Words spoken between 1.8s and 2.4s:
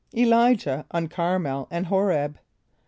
Horeb.